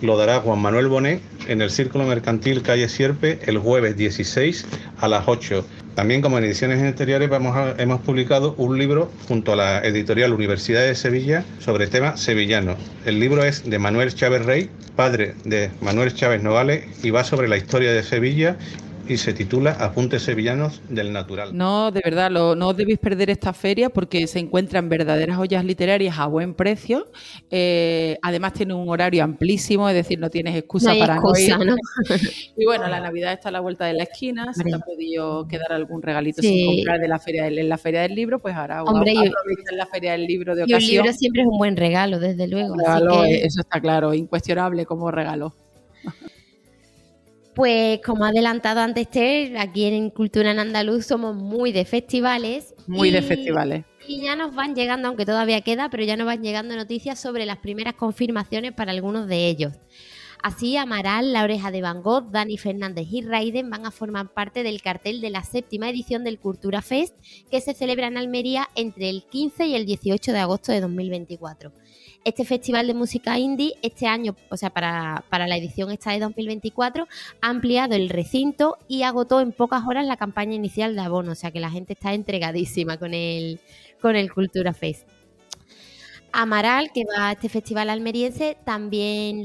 lo 0.00 0.16
dará 0.16 0.40
Juan 0.40 0.58
Manuel 0.58 0.88
Bonet 0.88 1.20
en 1.46 1.62
el 1.62 1.70
Círculo 1.70 2.04
Mercantil 2.04 2.62
Calle 2.62 2.88
Sierpe 2.88 3.38
el 3.46 3.58
jueves 3.58 3.96
16 3.96 4.66
a 4.98 5.08
las 5.08 5.28
8 5.28 5.64
también, 6.00 6.22
como 6.22 6.38
en 6.38 6.44
ediciones 6.44 6.82
anteriores, 6.82 7.28
hemos 7.76 8.00
publicado 8.00 8.54
un 8.56 8.78
libro 8.78 9.12
junto 9.28 9.52
a 9.52 9.56
la 9.56 9.78
editorial 9.80 10.32
Universidad 10.32 10.80
de 10.80 10.94
Sevilla 10.94 11.44
sobre 11.58 11.88
temas 11.88 12.18
sevillanos. 12.20 12.78
El 13.04 13.20
libro 13.20 13.44
es 13.44 13.68
de 13.68 13.78
Manuel 13.78 14.14
Chávez 14.14 14.46
Rey, 14.46 14.70
padre 14.96 15.34
de 15.44 15.70
Manuel 15.82 16.14
Chávez 16.14 16.42
Nogales, 16.42 16.86
y 17.02 17.10
va 17.10 17.22
sobre 17.22 17.48
la 17.48 17.58
historia 17.58 17.92
de 17.92 18.02
Sevilla 18.02 18.56
y 19.10 19.16
se 19.16 19.32
titula 19.32 19.72
Apuntes 19.72 20.22
Sevillanos 20.22 20.80
del 20.88 21.12
Natural. 21.12 21.56
No, 21.56 21.90
de 21.90 22.00
verdad, 22.04 22.30
no 22.30 22.68
os 22.68 22.76
debéis 22.76 23.00
perder 23.00 23.28
esta 23.28 23.52
feria 23.52 23.90
porque 23.90 24.28
se 24.28 24.38
encuentran 24.38 24.88
verdaderas 24.88 25.36
joyas 25.36 25.64
literarias 25.64 26.16
a 26.16 26.26
buen 26.26 26.54
precio. 26.54 27.08
Eh, 27.50 28.18
además 28.22 28.52
tiene 28.52 28.72
un 28.72 28.88
horario 28.88 29.24
amplísimo, 29.24 29.88
es 29.88 29.96
decir, 29.96 30.20
no 30.20 30.30
tienes 30.30 30.54
excusa 30.54 30.94
para 30.96 31.16
no 31.16 31.32
ir. 31.36 31.52
y 32.56 32.64
bueno, 32.64 32.86
la 32.86 33.00
Navidad 33.00 33.32
está 33.32 33.48
a 33.48 33.52
la 33.52 33.58
vuelta 33.58 33.84
de 33.86 33.94
la 33.94 34.04
esquina, 34.04 34.54
si 34.54 34.62
te 34.62 34.74
ha 34.76 34.78
podido 34.78 35.48
quedar 35.48 35.72
algún 35.72 36.02
regalito 36.02 36.40
sin 36.40 36.76
comprar 36.76 37.00
de 37.00 37.08
la 37.08 37.18
feria 37.18 37.48
en 37.48 37.68
la 37.68 37.78
feria 37.78 38.02
del 38.02 38.14
libro, 38.14 38.38
pues 38.38 38.54
ahora 38.54 38.84
Hombre, 38.84 39.12
en 39.12 39.76
la 39.76 39.86
feria 39.86 40.12
del 40.12 40.24
libro 40.24 40.54
de 40.54 40.62
ocasión. 40.62 40.80
Y 40.82 40.84
un 40.84 41.04
libro 41.04 41.18
siempre 41.18 41.42
es 41.42 41.48
un 41.48 41.58
buen 41.58 41.76
regalo, 41.76 42.20
desde 42.20 42.46
luego. 42.46 42.76
Eso 43.26 43.60
está 43.60 43.80
claro, 43.80 44.14
incuestionable 44.14 44.86
como 44.86 45.10
regalo. 45.10 45.52
Pues 47.60 48.00
como 48.00 48.24
ha 48.24 48.28
adelantado 48.28 48.80
antes 48.80 49.06
Ter, 49.10 49.58
aquí 49.58 49.84
en 49.84 50.08
Cultura 50.08 50.50
en 50.50 50.58
Andaluz 50.58 51.04
somos 51.04 51.36
muy 51.36 51.72
de 51.72 51.84
festivales. 51.84 52.74
Muy 52.86 53.10
de 53.10 53.20
festivales. 53.20 53.84
Y 54.08 54.22
ya 54.22 54.34
nos 54.34 54.54
van 54.54 54.74
llegando, 54.74 55.08
aunque 55.08 55.26
todavía 55.26 55.60
queda, 55.60 55.90
pero 55.90 56.02
ya 56.02 56.16
nos 56.16 56.24
van 56.24 56.42
llegando 56.42 56.74
noticias 56.74 57.20
sobre 57.20 57.44
las 57.44 57.58
primeras 57.58 57.96
confirmaciones 57.96 58.72
para 58.72 58.92
algunos 58.92 59.28
de 59.28 59.46
ellos. 59.48 59.74
Así, 60.42 60.78
Amaral, 60.78 61.34
La 61.34 61.44
Oreja 61.44 61.70
de 61.70 61.82
Van 61.82 62.02
Gogh, 62.02 62.30
Dani 62.30 62.56
Fernández 62.56 63.06
y 63.10 63.20
Raiden 63.20 63.68
van 63.68 63.84
a 63.84 63.90
formar 63.90 64.32
parte 64.32 64.62
del 64.62 64.80
cartel 64.80 65.20
de 65.20 65.28
la 65.28 65.44
séptima 65.44 65.90
edición 65.90 66.24
del 66.24 66.38
Cultura 66.38 66.80
Fest, 66.80 67.14
que 67.50 67.60
se 67.60 67.74
celebra 67.74 68.06
en 68.06 68.16
Almería 68.16 68.70
entre 68.74 69.10
el 69.10 69.24
15 69.24 69.66
y 69.66 69.74
el 69.74 69.84
18 69.84 70.32
de 70.32 70.38
agosto 70.38 70.72
de 70.72 70.80
2024. 70.80 71.72
Este 72.24 72.44
festival 72.44 72.86
de 72.86 72.94
música 72.94 73.38
indie, 73.38 73.74
este 73.82 74.06
año, 74.06 74.36
o 74.50 74.56
sea, 74.56 74.70
para, 74.70 75.24
la 75.30 75.56
edición 75.56 75.90
esta 75.90 76.12
de 76.12 76.20
2024, 76.20 77.08
ha 77.40 77.48
ampliado 77.48 77.94
el 77.94 78.08
recinto 78.08 78.78
y 78.88 79.02
agotó 79.02 79.40
en 79.40 79.52
pocas 79.52 79.82
horas 79.86 80.06
la 80.06 80.16
campaña 80.16 80.54
inicial 80.54 80.94
de 80.94 81.02
abono, 81.02 81.32
o 81.32 81.34
sea 81.34 81.50
que 81.50 81.60
la 81.60 81.70
gente 81.70 81.94
está 81.94 82.14
entregadísima 82.14 82.98
con 82.98 83.14
el, 83.14 83.60
con 84.00 84.16
el 84.16 84.32
Cultura 84.32 84.72
Fest. 84.72 85.06
Amaral, 86.32 86.92
que 86.92 87.04
va 87.04 87.28
a 87.28 87.32
este 87.32 87.48
festival 87.48 87.90
almeriense, 87.90 88.56
también 88.64 89.42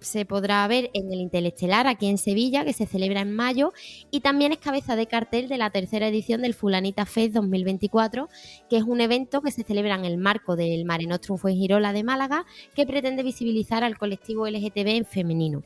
se, 0.00 0.24
podrá 0.24 0.66
ver 0.66 0.90
en 0.92 1.12
el 1.12 1.20
Intelestelar, 1.20 1.86
aquí 1.86 2.06
en 2.06 2.18
Sevilla, 2.18 2.64
que 2.64 2.72
se 2.72 2.86
celebra 2.86 3.20
en 3.20 3.32
mayo, 3.32 3.72
y 4.10 4.20
también 4.20 4.52
es 4.52 4.58
cabeza 4.58 4.96
de 4.96 5.06
cartel 5.06 5.48
de 5.48 5.58
la 5.58 5.70
tercera 5.70 6.08
edición 6.08 6.42
del 6.42 6.54
Fulanita 6.54 7.06
Fest 7.06 7.34
2024, 7.34 8.28
que 8.68 8.76
es 8.76 8.82
un 8.82 9.00
evento 9.00 9.42
que 9.42 9.52
se 9.52 9.62
celebra 9.62 9.94
en 9.94 10.04
el 10.04 10.18
marco 10.18 10.56
del 10.56 10.84
Mare 10.84 11.06
Nostrum 11.06 11.38
Girola 11.38 11.92
de 11.92 12.02
Málaga, 12.02 12.46
que 12.74 12.86
pretende 12.86 13.22
visibilizar 13.22 13.84
al 13.84 13.96
colectivo 13.96 14.48
LGTB 14.48 14.88
en 14.88 15.04
femenino. 15.06 15.62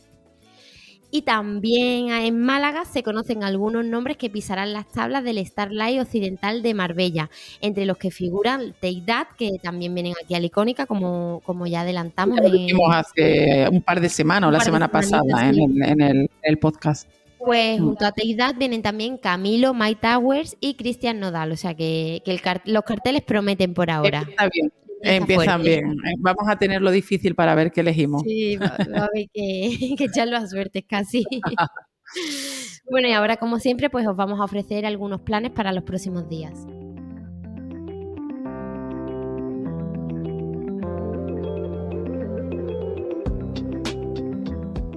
Y 1.10 1.22
también 1.22 2.10
en 2.10 2.38
Málaga 2.38 2.84
se 2.84 3.02
conocen 3.02 3.42
algunos 3.42 3.84
nombres 3.84 4.18
que 4.18 4.28
pisarán 4.28 4.74
las 4.74 4.86
tablas 4.88 5.24
del 5.24 5.44
Starlight 5.44 6.00
Occidental 6.00 6.60
de 6.62 6.74
Marbella, 6.74 7.30
entre 7.62 7.86
los 7.86 7.96
que 7.96 8.10
figuran 8.10 8.74
Teidad, 8.78 9.28
que 9.38 9.52
también 9.62 9.94
vienen 9.94 10.12
aquí 10.22 10.34
a 10.34 10.40
la 10.40 10.46
icónica, 10.46 10.84
como, 10.84 11.40
como 11.46 11.66
ya 11.66 11.80
adelantamos. 11.80 12.38
Lo 12.40 12.50
vimos 12.50 12.94
hace 12.94 13.66
un 13.70 13.80
par 13.80 14.02
de 14.02 14.10
semanas, 14.10 14.48
o 14.48 14.50
la 14.50 14.60
semana 14.60 14.88
pasada, 14.88 15.48
en, 15.48 16.28
el, 16.42 16.58
podcast. 16.58 17.08
Pues 17.38 17.80
junto 17.80 18.04
a 18.04 18.12
Teidad 18.12 18.56
vienen 18.56 18.82
también 18.82 19.16
Camilo, 19.16 19.72
My 19.72 19.94
Towers 19.94 20.58
y 20.60 20.74
Cristian 20.74 21.20
Nodal, 21.20 21.52
o 21.52 21.56
sea 21.56 21.74
que, 21.74 22.22
los 22.66 22.82
carteles 22.82 23.22
prometen 23.22 23.72
por 23.72 23.90
ahora. 23.90 24.26
Está 24.28 24.50
bien, 24.52 24.70
Empiezan 25.02 25.62
bien. 25.62 25.92
Eh, 25.92 26.14
vamos 26.18 26.48
a 26.48 26.56
tenerlo 26.56 26.90
difícil 26.90 27.34
para 27.34 27.54
ver 27.54 27.70
qué 27.70 27.80
elegimos. 27.80 28.22
Sí, 28.22 28.56
va, 28.56 28.66
a 28.66 29.04
haber 29.04 29.28
que, 29.32 29.94
que 29.98 30.04
echarlo 30.04 30.36
a 30.36 30.46
suerte 30.46 30.82
casi. 30.82 31.24
bueno, 32.90 33.08
y 33.08 33.12
ahora, 33.12 33.36
como 33.36 33.58
siempre, 33.58 33.90
pues 33.90 34.06
os 34.06 34.16
vamos 34.16 34.40
a 34.40 34.44
ofrecer 34.44 34.86
algunos 34.86 35.20
planes 35.20 35.52
para 35.52 35.72
los 35.72 35.84
próximos 35.84 36.28
días. 36.28 36.66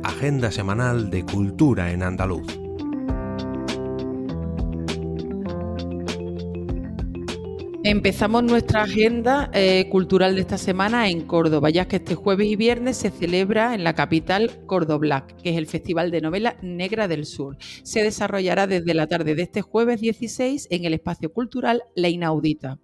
Agenda 0.03 0.51
semanal 0.51 1.09
de 1.09 1.25
Cultura 1.25 1.91
en 1.91 2.03
Andaluz. 2.03 2.60
Empezamos 7.83 8.43
nuestra 8.43 8.83
agenda 8.83 9.49
eh, 9.55 9.89
cultural 9.89 10.35
de 10.35 10.41
esta 10.41 10.59
semana 10.59 11.09
en 11.09 11.21
Córdoba, 11.21 11.71
ya 11.71 11.87
que 11.87 11.95
este 11.95 12.13
jueves 12.13 12.45
y 12.45 12.55
viernes 12.55 12.95
se 12.95 13.09
celebra 13.09 13.73
en 13.73 13.83
la 13.83 13.95
capital 13.95 14.51
Cordoblac, 14.67 15.35
que 15.41 15.49
es 15.49 15.57
el 15.57 15.65
Festival 15.65 16.11
de 16.11 16.21
Novela 16.21 16.57
Negra 16.61 17.07
del 17.07 17.25
Sur. 17.25 17.57
Se 17.81 18.03
desarrollará 18.03 18.67
desde 18.67 18.93
la 18.93 19.07
tarde 19.07 19.33
de 19.33 19.41
este 19.41 19.63
jueves 19.63 19.99
16 19.99 20.67
en 20.69 20.85
el 20.85 20.93
espacio 20.93 21.33
cultural 21.33 21.81
La 21.95 22.07
Inaudita. 22.07 22.77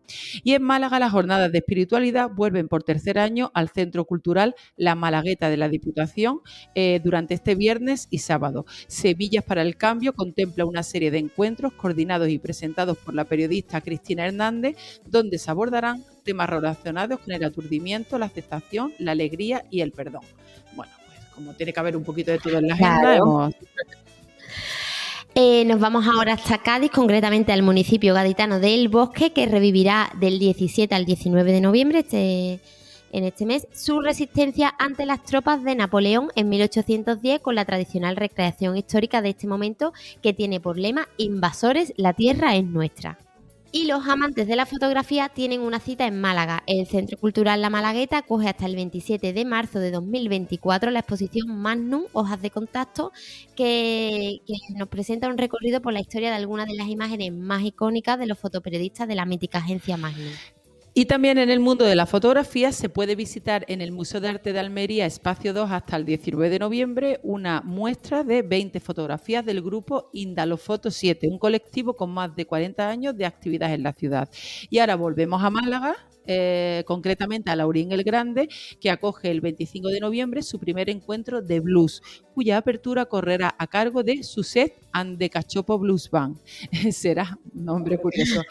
Y 0.44 0.54
en 0.54 0.63
Málaga 0.63 0.98
las 0.98 1.12
jornadas 1.12 1.51
de 1.51 1.60
espiritualidad 1.60 2.32
vuelven 2.32 2.68
por 2.68 2.82
tercer 2.82 3.20
año 3.20 3.51
al 3.54 3.70
Centro 3.70 4.06
Cultural 4.06 4.56
La 4.77 4.96
Malagueta 4.96 5.51
de 5.51 5.58
la 5.58 5.70
Diputación 5.70 6.39
eh, 6.74 7.00
durante 7.04 7.36
este 7.36 7.54
viernes 7.54 8.08
y 8.10 8.18
sábado. 8.18 8.66
Sevillas 8.88 9.44
para 9.44 9.62
el 9.62 9.77
Cambio 9.77 10.13
contempla 10.13 10.66
una 10.66 10.82
serie 10.82 11.12
de 11.12 11.20
encuentros 11.20 11.74
coordinados 11.74 12.30
y 12.30 12.39
presentados 12.39 12.98
por 12.98 13.13
la 13.13 13.25
periodista 13.25 13.80
Cristina 13.82 14.25
Hernández 14.25 14.75
donde 15.06 15.38
se 15.38 15.51
abordarán 15.51 16.03
temas 16.24 16.50
relacionados 16.50 17.20
con 17.20 17.34
el 17.34 17.44
aturdimiento, 17.44 18.17
la 18.17 18.25
aceptación, 18.25 18.94
la 19.00 19.12
alegría 19.12 19.63
y 19.70 19.82
el 19.82 19.91
perdón. 19.91 20.24
Bueno, 20.75 20.91
pues 21.06 21.20
como 21.34 21.53
tiene 21.53 21.74
que 21.74 21.79
haber 21.79 21.98
un 21.98 22.03
poquito 22.03 22.32
de 22.32 22.39
todo 22.39 22.58
en 22.58 22.67
la 22.67 22.74
agenda, 22.74 23.50
Eh, 25.39 25.65
nos 25.65 25.79
vamos 25.79 26.08
ahora 26.08 26.34
hasta 26.34 26.58
Cádiz, 26.58 26.89
concretamente 26.89 27.51
al 27.51 27.62
municipio 27.62 28.15
gaditano 28.15 28.60
del 28.60 28.89
Bosque, 28.89 29.34
que 29.34 29.46
revivirá 29.46 30.12
del 30.20 30.39
17 30.39 30.96
al 30.96 31.06
19 31.06 31.51
de 31.51 31.62
noviembre 31.62 32.00
este, 32.00 32.60
en 33.12 33.24
este 33.24 33.46
mes 33.46 33.67
su 33.72 34.01
resistencia 34.01 34.74
ante 34.79 35.06
las 35.06 35.24
tropas 35.24 35.63
de 35.63 35.75
Napoleón 35.75 36.29
en 36.36 36.50
1810 36.50 37.41
con 37.41 37.56
la 37.56 37.65
tradicional 37.65 38.15
recreación 38.15 38.77
histórica 38.77 39.22
de 39.22 39.29
este 39.29 39.48
momento 39.48 39.94
que 40.22 40.34
tiene 40.34 40.60
por 40.60 40.77
lema 40.77 41.08
Invasores, 41.17 41.94
la 41.98 42.13
tierra 42.13 42.56
es 42.56 42.65
nuestra. 42.65 43.20
Y 43.77 43.86
los 43.86 44.07
amantes 44.07 44.48
de 44.48 44.55
la 44.55 44.65
fotografía 44.65 45.29
tienen 45.29 45.62
una 45.62 45.79
cita 45.79 46.07
en 46.07 46.19
Málaga. 46.19 46.63
El 46.65 46.88
Centro 46.88 47.15
Cultural 47.15 47.62
La 47.62 47.69
Malagueta 47.69 48.24
coge 48.24 48.50
hasta 48.50 48.65
el 48.65 48.75
27 48.75 49.34
de 49.34 49.46
marzo 49.46 49.77
de 49.77 49.91
2024 49.91 50.89
la 50.89 50.98
exposición 50.98 51.62
Magnum, 51.62 52.05
Hojas 52.12 52.41
de 52.41 52.50
Contacto, 52.50 53.12
que, 53.55 54.41
que, 54.48 54.55
nos 54.75 54.88
presenta 54.88 55.27
un 55.27 55.38
recorrido 55.38 55.79
por 55.79 55.93
la 55.93 56.00
historia 56.00 56.31
de 56.31 56.38
algunas 56.38 56.65
de 56.65 56.74
las 56.74 56.88
imágenes 56.88 57.31
más 57.31 57.62
icónicas 57.62 58.17
de 58.17 58.25
los 58.25 58.39
fotoperiodistas 58.39 59.07
de 59.07 59.13
la 59.13 59.25
mítica 59.25 59.60
agencia 59.60 59.96
Magnum. 59.96 60.34
Y 60.98 61.06
también 61.06 61.38
en 61.38 61.51
el 61.51 61.60
mundo 61.60 61.86
de 61.86 61.96
la 61.96 62.08
fotografía 62.08 62.72
se 62.72 62.89
puede 62.89 63.13
visitar 63.13 63.66
en 63.68 63.82
el 63.82 63.92
Museo 63.92 64.20
de 64.20 64.30
Arte 64.30 64.51
de 64.51 64.60
Almería, 64.60 65.06
Espacio 65.06 65.54
2, 65.54 65.70
hasta 65.70 65.96
el 65.96 66.06
19 66.06 66.50
de 66.50 66.58
noviembre, 66.58 67.20
una 67.22 67.62
muestra 67.62 68.24
de 68.24 68.42
20 68.42 68.80
fotografías 68.80 69.46
del 69.46 69.62
grupo 69.62 70.10
Indalofoto 70.12 70.89
7, 70.89 71.27
un 71.27 71.38
colectivo 71.38 71.96
con 71.96 72.10
más 72.10 72.36
de 72.36 72.48
40 72.48 72.89
años 72.89 73.16
de 73.16 73.27
actividad 73.27 73.75
en 73.75 73.84
la 73.84 73.94
ciudad. 73.94 74.27
Y 74.72 74.80
ahora 74.80 74.96
volvemos 74.96 75.44
a 75.44 75.51
Málaga, 75.51 75.96
eh, 76.25 76.84
concretamente 76.88 77.51
a 77.51 77.56
Laurín 77.56 77.92
el 77.92 78.04
Grande, 78.04 78.50
que 78.82 78.89
acoge 78.89 79.30
el 79.30 79.39
25 79.39 79.89
de 79.89 80.00
noviembre 80.00 80.42
su 80.42 80.58
primer 80.58 80.89
encuentro 80.89 81.44
de 81.44 81.60
blues, 81.60 82.01
cuya 82.34 82.58
apertura 82.58 83.06
correrá 83.06 83.54
a 83.60 83.68
cargo 83.68 84.01
de 84.01 84.24
Suset 84.24 84.74
and 84.94 85.20
the 85.20 85.30
Cachopo 85.30 85.77
Blues 85.77 86.10
Band. 86.10 86.39
Será, 86.92 87.38
nombre 87.54 88.00
curioso, 88.00 88.42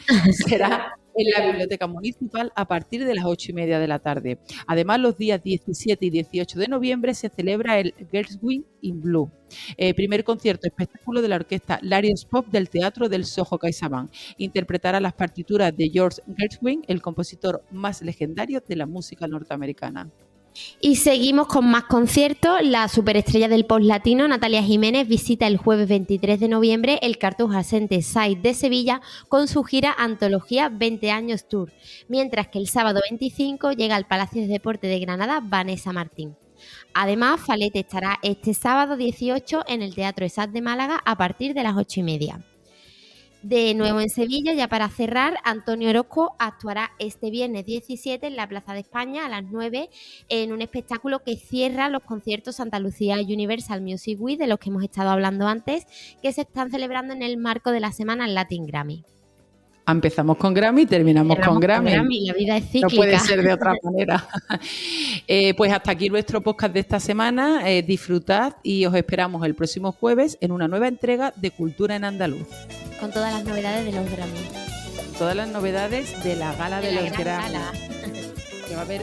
será 0.47 0.97
en 1.17 1.31
la 1.31 1.47
Biblioteca 1.47 1.87
Municipal 1.87 2.53
a 2.55 2.69
partir 2.69 3.05
de 3.05 3.15
las 3.15 3.25
ocho 3.25 3.51
y 3.51 3.55
media 3.55 3.79
de 3.79 3.89
la 3.89 3.99
tarde. 3.99 4.39
Además, 4.67 5.01
los 5.01 5.17
días 5.17 5.43
17 5.43 6.05
y 6.05 6.11
18 6.11 6.59
de 6.59 6.69
noviembre 6.69 7.15
se 7.15 7.29
celebra 7.29 7.79
el 7.79 7.95
Girls 8.13 8.39
in 8.83 9.01
Blue, 9.01 9.31
eh, 9.77 9.95
primer 9.95 10.25
concierto 10.25 10.67
espectáculo 10.67 11.23
de 11.23 11.29
la 11.29 11.37
orquesta 11.37 11.79
Larios 11.83 12.25
Pop 12.25 12.47
del 12.49 12.69
Teatro 12.69 13.09
del 13.09 13.25
Soho 13.25 13.59
CaixaBank. 13.59 14.11
Interpretará 14.37 15.01
las 15.01 15.15
partituras 15.15 15.77
de 15.77 15.89
George 15.89 16.21
Gershwin, 16.37 16.83
el 16.87 17.01
compositor 17.01 17.65
más 17.71 18.03
legendario 18.03 18.63
de 18.67 18.77
la 18.77 18.87
música 18.87 19.27
norteamericana. 19.27 20.11
Y 20.81 20.97
seguimos 20.97 21.47
con 21.47 21.67
más 21.67 21.85
conciertos. 21.85 22.61
La 22.63 22.89
superestrella 22.89 23.49
del 23.49 23.67
post 23.67 23.85
latino, 23.85 24.29
Natalia 24.29 24.63
Jiménez, 24.63 25.09
visita 25.09 25.47
el 25.47 25.57
jueves 25.57 25.89
23 25.89 26.41
de 26.41 26.49
noviembre 26.49 26.99
el 27.03 27.19
Cartuja 27.19 27.63
Center 27.63 28.03
Site 28.03 28.41
de 28.41 28.55
Sevilla 28.55 29.01
con 29.29 29.49
su 29.49 29.63
gira 29.65 29.95
Antología 29.97 30.69
20 30.69 31.11
años 31.11 31.49
Tour, 31.49 31.73
mientras 32.09 32.49
que 32.49 32.59
el 32.59 32.69
sábado 32.69 33.01
25 33.09 33.73
llega 33.73 33.97
al 33.97 34.07
Palacio 34.07 34.43
de 34.43 34.49
Deporte 34.49 34.87
de 34.87 35.01
Granada 35.01 35.41
Vanessa 35.43 35.93
Martín. 35.93 36.37
Además, 36.95 37.41
Falete 37.41 37.81
estará 37.81 38.19
este 38.23 38.55
sábado 38.55 38.97
18 38.97 39.65
en 39.69 39.83
el 39.83 39.95
Teatro 39.95 40.25
ESAT 40.25 40.51
de 40.51 40.63
Málaga 40.63 41.01
a 41.05 41.17
partir 41.17 41.55
de 41.55 41.63
las 41.63 41.77
8 41.77 42.01
y 42.01 42.03
media. 42.03 42.45
De 43.43 43.75
nuevo 43.75 44.01
en 44.01 44.09
Sevilla, 44.09 44.55
ya 44.55 44.67
para 44.67 44.89
cerrar, 44.89 45.37
Antonio 45.45 45.91
Orozco 45.91 46.35
actuará 46.39 46.93
este 46.99 47.31
viernes 47.31 47.65
17 47.65 48.27
en 48.27 48.35
la 48.35 48.49
Plaza 48.49 48.73
de 48.73 48.81
España 48.81 49.25
a 49.25 49.29
las 49.29 49.45
9 49.45 49.89
en 50.29 50.53
un 50.53 50.63
espectáculo 50.63 51.23
que 51.23 51.37
cierra 51.37 51.89
los 51.89 52.03
conciertos 52.03 52.57
Santa 52.57 52.81
Lucía 52.81 53.17
Universal 53.17 53.83
Music 53.83 54.19
Week 54.21 54.39
de 54.39 54.49
los 54.49 54.59
que 54.59 54.71
hemos 54.71 54.83
estado 54.83 55.11
hablando 55.11 55.47
antes, 55.47 55.87
que 56.23 56.33
se 56.33 56.41
están 56.41 56.71
celebrando 56.71 57.15
en 57.15 57.23
el 57.23 57.37
marco 57.37 57.71
de 57.71 57.81
la 57.81 57.93
semana 57.93 58.27
Latin 58.27 58.67
Grammy. 58.67 59.05
Empezamos 59.89 60.37
con 60.37 60.53
Grammy 60.53 60.83
y 60.83 60.87
terminamos 60.87 61.39
con 61.39 61.61
Grammy. 61.61 61.93
La 62.27 62.33
vida 62.35 62.57
es 62.57 62.65
cíclica. 62.65 62.89
No 62.89 62.97
puede 62.97 63.19
ser 63.21 63.43
de 63.43 63.53
otra 63.53 63.73
manera. 63.83 64.27
eh, 65.29 65.55
pues 65.55 65.73
hasta 65.73 65.93
aquí 65.93 66.09
nuestro 66.09 66.41
podcast 66.41 66.75
de 66.75 66.81
esta 66.81 66.99
semana. 66.99 67.71
Eh, 67.71 67.83
disfrutad 67.83 68.55
y 68.65 68.85
os 68.85 68.95
esperamos 68.95 69.45
el 69.47 69.55
próximo 69.55 69.93
jueves 69.93 70.39
en 70.41 70.51
una 70.51 70.67
nueva 70.67 70.89
entrega 70.89 71.33
de 71.37 71.53
Cultura 71.53 71.95
en 71.95 72.05
Andaluz. 72.05 72.49
Con 72.99 73.13
todas 73.13 73.33
las 73.33 73.45
novedades 73.45 73.85
de 73.85 73.93
los 73.93 74.11
Grammy. 74.11 74.41
Todas 75.19 75.37
las 75.37 75.49
novedades 75.49 76.23
de 76.25 76.35
la 76.35 76.53
gala 76.57 76.81
de, 76.81 76.89
de 76.89 76.95
los 77.09 77.17
Grammy. 77.17 77.55
Que 78.69 78.75
va 78.75 78.81
a 78.81 78.85
haber. 78.85 79.03